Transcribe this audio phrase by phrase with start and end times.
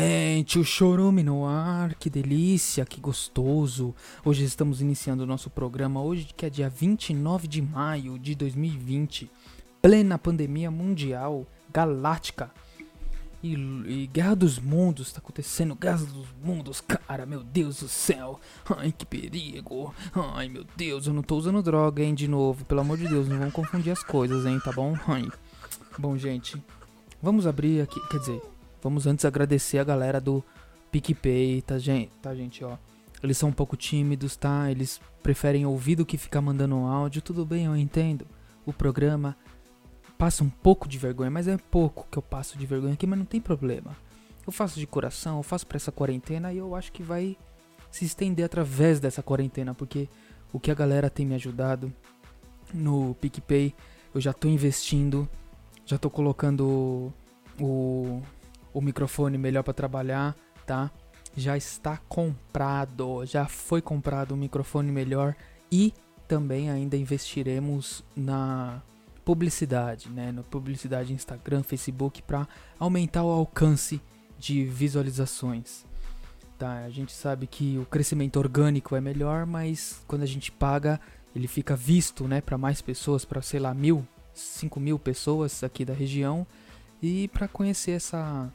[0.00, 3.94] Gente, o chorume no ar, que delícia, que gostoso.
[4.24, 9.30] Hoje estamos iniciando o nosso programa, hoje que é dia 29 de maio de 2020,
[9.82, 12.50] plena pandemia mundial, galáctica.
[13.42, 18.40] E, e Guerra dos Mundos, tá acontecendo Guerra dos Mundos, cara, meu Deus do céu.
[18.74, 19.94] Ai, que perigo.
[20.14, 22.64] Ai, meu Deus, eu não tô usando droga, hein, de novo.
[22.64, 24.96] Pelo amor de Deus, não vamos confundir as coisas, hein, tá bom?
[25.06, 25.28] Ai.
[25.98, 26.56] Bom, gente,
[27.22, 28.40] vamos abrir aqui, quer dizer,
[28.82, 30.42] Vamos antes agradecer a galera do
[30.90, 32.76] PicPay, tá gente, tá, gente, ó.
[33.22, 34.70] Eles são um pouco tímidos, tá?
[34.70, 37.20] Eles preferem ouvir do que ficar mandando um áudio.
[37.20, 38.26] Tudo bem, eu entendo.
[38.64, 39.36] O programa
[40.16, 43.18] passa um pouco de vergonha, mas é pouco que eu passo de vergonha aqui, mas
[43.18, 43.96] não tem problema.
[44.46, 47.36] Eu faço de coração, eu faço pra essa quarentena e eu acho que vai
[47.90, 50.08] se estender através dessa quarentena, porque
[50.52, 51.92] o que a galera tem me ajudado
[52.72, 53.74] no PicPay,
[54.14, 55.28] eu já tô investindo,
[55.84, 57.12] já tô colocando
[57.58, 58.22] o
[58.78, 60.90] microfone melhor para trabalhar, tá?
[61.34, 65.34] Já está comprado, já foi comprado um microfone melhor
[65.72, 65.94] e
[66.28, 68.82] também ainda investiremos na
[69.24, 70.30] publicidade, né?
[70.30, 72.46] Na publicidade Instagram, Facebook para
[72.78, 74.00] aumentar o alcance
[74.38, 75.84] de visualizações.
[76.58, 81.00] Tá, a gente sabe que o crescimento orgânico é melhor, mas quando a gente paga,
[81.34, 85.84] ele fica visto, né, para mais pessoas, para sei lá mil, cinco mil pessoas aqui
[85.84, 86.46] da região
[87.02, 88.52] e para conhecer essa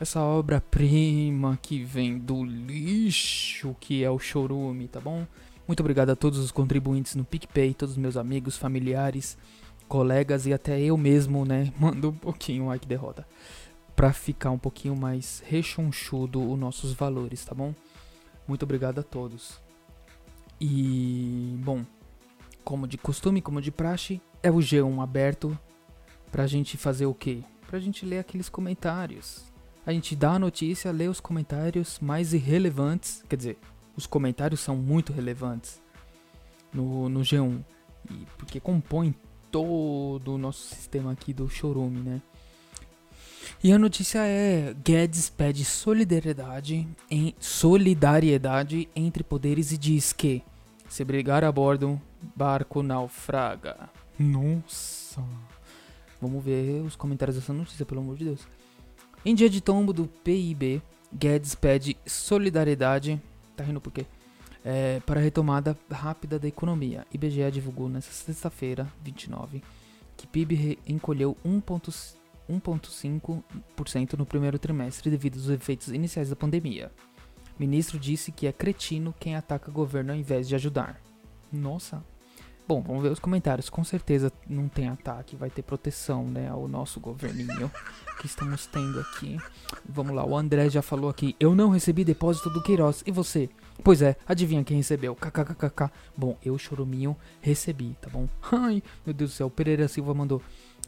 [0.00, 5.26] essa obra-prima que vem do lixo que é o Chorume, tá bom?
[5.66, 9.38] Muito obrigado a todos os contribuintes no PicPay, todos os meus amigos, familiares,
[9.88, 11.72] colegas e até eu mesmo, né?
[11.78, 13.26] Mando um pouquinho, ai que derrota.
[13.94, 17.72] Pra ficar um pouquinho mais rechonchudo os nossos valores, tá bom?
[18.48, 19.60] Muito obrigado a todos.
[20.60, 21.84] E, bom,
[22.64, 25.56] como de costume, como de praxe, é o G1 aberto
[26.32, 27.42] pra gente fazer o quê?
[27.68, 29.53] Pra gente ler aqueles comentários
[29.86, 33.58] a gente dá a notícia, lê os comentários mais irrelevantes, quer dizer,
[33.96, 35.80] os comentários são muito relevantes
[36.72, 37.62] no, no G1,
[38.10, 39.14] e porque compõem
[39.50, 42.22] todo o nosso sistema aqui do Chorume, né?
[43.62, 50.42] E a notícia é: Guedes pede solidariedade em solidariedade entre poderes e diz que
[50.88, 52.00] se brigar a bordo,
[52.34, 53.88] barco naufraga.
[54.18, 55.22] Nossa.
[56.20, 58.46] Vamos ver os comentários dessa notícia, pelo amor de Deus.
[59.26, 63.18] Em dia de tombo do PIB, Guedes pede solidariedade.
[63.56, 64.04] Tá rindo por quê?
[64.62, 67.06] É, para a retomada rápida da economia.
[67.10, 69.62] IBGE divulgou nesta sexta-feira, 29,
[70.14, 76.92] que PIB encolheu 1,5% no primeiro trimestre devido aos efeitos iniciais da pandemia.
[77.58, 81.00] O ministro disse que é cretino quem ataca o governo ao invés de ajudar.
[81.50, 82.04] Nossa,
[82.66, 83.68] Bom, vamos ver os comentários.
[83.68, 87.70] Com certeza não tem ataque, vai ter proteção, né, ao nosso governinho
[88.18, 89.38] que estamos tendo aqui.
[89.86, 91.36] Vamos lá, o André já falou aqui.
[91.38, 93.02] Eu não recebi depósito do Queiroz.
[93.06, 93.50] E você?
[93.82, 95.14] Pois é, adivinha quem recebeu?
[95.14, 95.90] KKKKK.
[96.16, 98.26] Bom, eu, Choruminho, recebi, tá bom?
[98.50, 99.50] Ai, meu Deus do céu.
[99.50, 100.40] Pereira Silva mandou.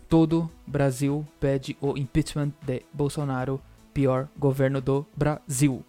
[0.08, 3.60] Todo Brasil pede o impeachment de Bolsonaro,
[3.92, 5.84] pior governo do Brasil.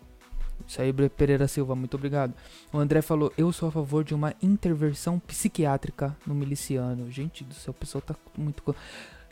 [0.80, 2.34] Aí, Pereira Silva, muito obrigado.
[2.72, 7.10] O André falou: Eu sou a favor de uma intervenção psiquiátrica no miliciano.
[7.10, 8.76] Gente do céu, o pessoal tá muito.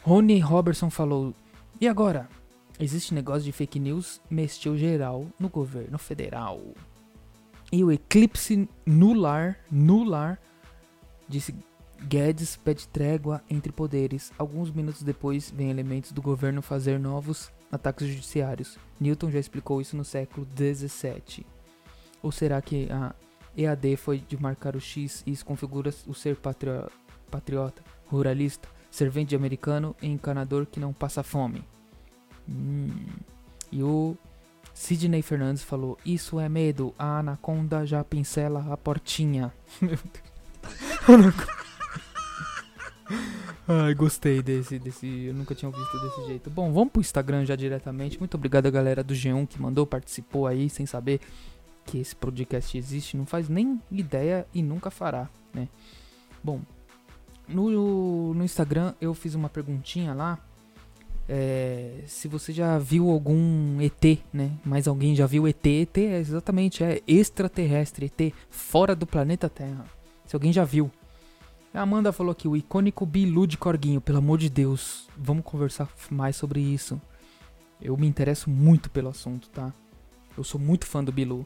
[0.01, 1.33] Rony Robertson falou:
[1.79, 2.29] E agora?
[2.77, 6.61] Existe negócio de fake news, mexeu geral no governo federal.
[7.71, 10.39] E o eclipse nular, nular,
[11.27, 11.55] disse
[12.07, 14.31] Guedes pede trégua entre poderes.
[14.37, 18.77] Alguns minutos depois, vem elementos do governo fazer novos ataques judiciários.
[18.99, 21.45] Newton já explicou isso no século XVII.
[22.21, 23.13] Ou será que a
[23.57, 26.89] EAD foi de marcar o X e isso configura o ser patrio
[27.29, 31.63] patriota, ruralista, servente de americano e encanador que não passa fome?
[32.47, 32.89] Hum.
[33.71, 34.15] E o
[34.73, 39.53] Sidney Fernandes falou: Isso é medo, a anaconda já pincela a portinha.
[39.81, 39.97] Meu
[41.09, 41.55] Deus.
[43.67, 45.25] Ai, gostei desse, desse.
[45.25, 46.49] Eu nunca tinha visto desse jeito.
[46.51, 48.19] Bom, vamos pro Instagram já diretamente.
[48.19, 51.19] Muito obrigado a galera do G1 que mandou, participou aí, sem saber
[51.83, 53.17] que esse podcast existe.
[53.17, 55.67] Não faz nem ideia e nunca fará, né?
[56.43, 56.61] Bom,
[57.47, 60.39] no, no Instagram eu fiz uma perguntinha lá.
[61.27, 64.51] É, se você já viu algum ET, né?
[64.63, 65.65] Mas alguém já viu ET?
[65.65, 69.85] ET é exatamente, é extraterrestre, ET, fora do planeta Terra.
[70.23, 70.91] Se alguém já viu.
[71.75, 73.99] A Amanda falou aqui, o icônico Bilu de Corguinho.
[73.99, 77.01] Pelo amor de Deus, vamos conversar mais sobre isso.
[77.81, 79.73] Eu me interesso muito pelo assunto, tá?
[80.37, 81.45] Eu sou muito fã do Bilu.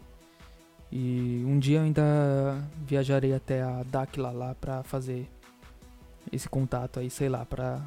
[0.92, 5.28] E um dia eu ainda viajarei até a Dakla lá pra fazer
[6.32, 7.82] esse contato aí, sei lá, pra,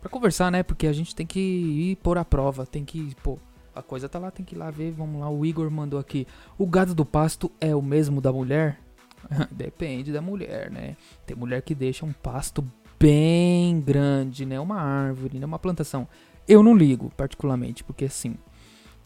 [0.00, 0.62] pra conversar, né?
[0.62, 3.38] Porque a gente tem que ir pôr a prova, tem que, pô,
[3.74, 5.28] a coisa tá lá, tem que ir lá ver, vamos lá.
[5.28, 6.26] O Igor mandou aqui.
[6.56, 8.83] O gado do pasto é o mesmo da mulher?
[9.50, 10.96] Depende da mulher, né?
[11.26, 12.64] Tem mulher que deixa um pasto
[12.98, 14.58] bem grande, né?
[14.58, 15.46] Uma árvore, né?
[15.46, 16.08] Uma plantação.
[16.46, 18.36] Eu não ligo, particularmente, porque assim,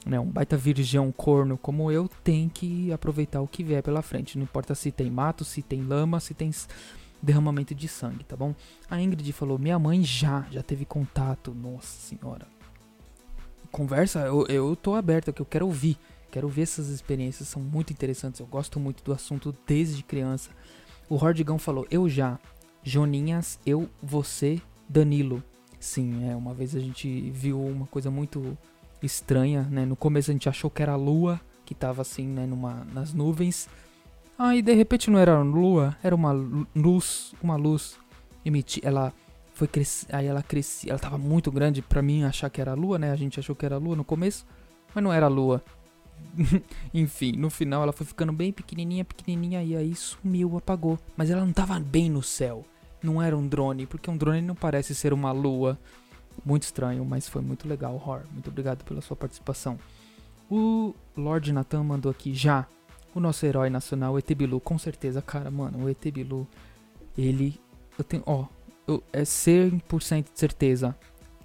[0.04, 0.18] né?
[0.18, 4.38] Um baita virgão corno como eu tem que aproveitar o que vier pela frente.
[4.38, 6.50] Não importa se tem mato, se tem lama, se tem
[7.20, 8.54] derramamento de sangue, tá bom?
[8.88, 11.54] A Ingrid falou: Minha mãe já, já teve contato.
[11.54, 12.46] Nossa senhora.
[13.70, 15.98] Conversa, eu, eu tô aberto, que eu quero ouvir.
[16.30, 18.40] Quero ouvir essas experiências, são muito interessantes.
[18.40, 20.50] Eu gosto muito do assunto desde criança.
[21.08, 22.38] O Hordigão falou: Eu já.
[22.82, 25.42] Joninhas, eu, você, Danilo.
[25.78, 26.34] Sim, é.
[26.34, 28.56] Uma vez a gente viu uma coisa muito
[29.02, 29.84] estranha, né?
[29.84, 33.12] No começo a gente achou que era a lua, que tava assim, né, numa, nas
[33.12, 33.68] nuvens.
[34.38, 36.32] Aí de repente não era lua, era uma
[36.74, 37.98] luz, uma luz
[38.44, 39.12] emitir, ela
[39.52, 42.74] foi crescer, aí ela crescia, ela tava muito grande para mim achar que era a
[42.74, 43.10] lua, né?
[43.10, 44.46] A gente achou que era a lua no começo,
[44.94, 45.62] mas não era a lua.
[46.92, 50.98] Enfim, no final ela foi ficando bem pequenininha, pequenininha e aí sumiu, apagou.
[51.16, 52.64] Mas ela não tava bem no céu.
[53.02, 55.78] Não era um drone, porque um drone não parece ser uma lua.
[56.44, 58.22] Muito estranho, mas foi muito legal, Hor.
[58.32, 59.78] Muito obrigado pela sua participação.
[60.50, 62.66] O Lord Nathan mandou aqui já.
[63.14, 66.46] O nosso herói nacional, o com certeza, cara, mano, o Etebilu,
[67.16, 67.60] ele.
[67.98, 68.22] Eu tenho.
[68.26, 68.46] Ó,
[68.86, 70.96] eu, é 100% de certeza.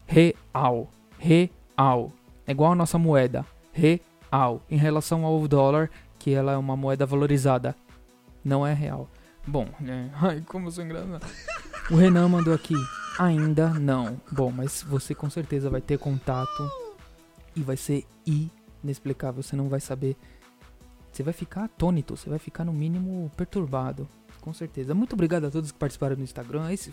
[0.06, 0.90] Real.
[1.18, 2.12] Real.
[2.46, 3.46] É igual a nossa moeda.
[3.72, 4.00] Real.
[4.70, 7.76] Em relação ao dólar, que ela é uma moeda valorizada.
[8.44, 9.08] Não é real.
[9.46, 10.12] Bom, né?
[10.20, 11.26] Ai, como eu sou engraçado.
[11.92, 12.76] O Renan mandou aqui.
[13.20, 14.20] Ainda não.
[14.32, 16.72] Bom, mas você com certeza vai ter contato
[17.56, 19.44] e vai ser inexplicável.
[19.44, 20.18] Você não vai saber.
[21.12, 24.08] Você vai ficar atônito, você vai ficar no mínimo perturbado.
[24.42, 24.96] Com certeza.
[24.96, 26.72] Muito obrigado a todos que participaram no Instagram.
[26.72, 26.92] Esse,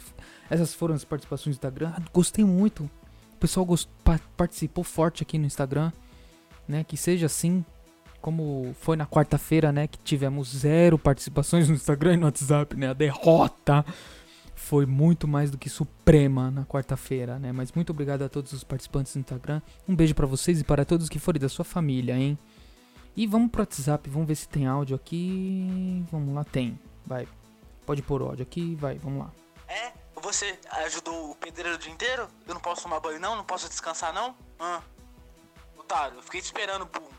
[0.50, 1.94] essas foram as participações do Instagram.
[2.12, 2.84] Gostei muito.
[3.32, 5.90] O pessoal gost, pa, participou forte aqui no Instagram.
[6.70, 6.84] Né?
[6.84, 7.64] Que seja assim
[8.20, 9.86] como foi na quarta-feira, né?
[9.86, 12.90] Que tivemos zero participações no Instagram e no WhatsApp, né?
[12.90, 13.84] A derrota
[14.54, 17.50] foi muito mais do que suprema na quarta-feira, né?
[17.50, 19.60] Mas muito obrigado a todos os participantes do Instagram.
[19.88, 22.38] Um beijo para vocês e para todos que forem da sua família, hein?
[23.16, 26.04] E vamos pro WhatsApp, vamos ver se tem áudio aqui.
[26.12, 26.78] Vamos lá, tem.
[27.04, 27.26] Vai.
[27.84, 29.32] Pode pôr áudio aqui, vai, vamos lá.
[29.66, 29.92] É?
[30.22, 32.28] Você ajudou o pedreiro o dia inteiro?
[32.46, 33.34] Eu não posso tomar banho não?
[33.34, 34.36] Não posso descansar não?
[34.58, 34.82] Ah.
[35.90, 37.10] Otário, eu fiquei te esperando, burro.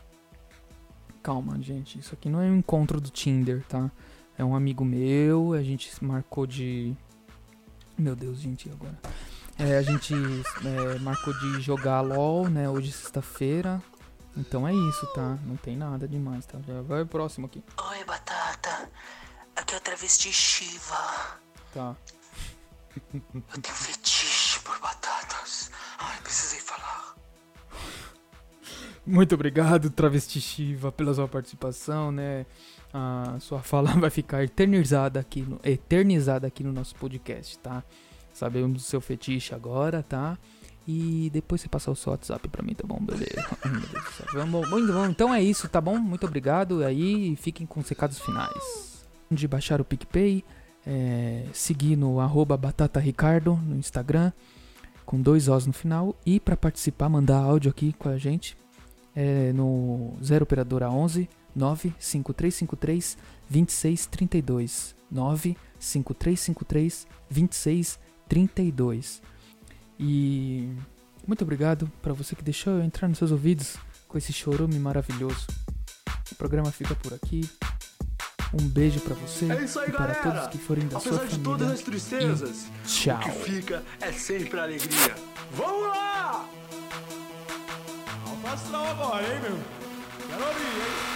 [1.22, 1.98] Calma, gente.
[1.98, 3.90] Isso aqui não é um encontro do Tinder, tá?
[4.38, 6.96] É um amigo meu, a gente marcou de
[7.98, 8.98] meu Deus, gente, agora?
[9.58, 10.14] É, a gente
[10.64, 12.66] é, marcou de jogar LOL, né?
[12.70, 13.82] Hoje é sexta-feira.
[14.34, 15.38] Então é isso, tá?
[15.44, 16.58] Não tem nada demais, tá?
[16.66, 17.62] Já vai o próximo aqui.
[17.90, 18.90] Oi, Batata.
[19.54, 21.38] Aqui é o travesti Shiva.
[21.74, 21.94] Tá.
[23.12, 24.21] Eu tenho fetiche
[29.12, 32.46] Muito obrigado, travesti Shiva, pela sua participação, né?
[32.94, 37.84] a sua fala vai ficar eternizada aqui no, eternizada aqui no nosso podcast, tá?
[38.32, 40.38] Sabemos do seu fetiche agora, tá?
[40.88, 42.98] E depois você passar o seu WhatsApp pra mim, tá bom?
[43.02, 43.46] Beleza.
[44.32, 45.98] vamos, vamos, então é isso, tá bom?
[45.98, 46.82] Muito obrigado.
[46.82, 49.06] Aí fiquem com os recados finais.
[49.30, 50.42] De baixar o PicPay,
[50.86, 54.32] é, seguir no arroba batataricardo no Instagram,
[55.04, 56.16] com dois Os no final.
[56.24, 58.56] E para participar, mandar áudio aqui com a gente
[59.14, 63.16] é, no 0 Operadora 11 95353
[63.50, 64.94] 2632.
[65.10, 69.22] 95353 2632.
[69.98, 70.68] E
[71.26, 73.76] muito obrigado para você que deixou eu entrar nos seus ouvidos
[74.08, 75.46] com esse chorume maravilhoso.
[76.30, 77.48] O programa fica por aqui.
[78.54, 80.22] Um beijo para você é isso aí, e para galera.
[80.42, 81.44] todos que forem da Apesar sua de família.
[81.44, 83.16] todas as tristezas, tchau.
[83.16, 85.14] o que fica é sempre alegria.
[85.52, 85.81] Vamos!
[88.72, 89.58] Slow boy, hein, meu?
[90.28, 91.11] Quero ouvir, hein?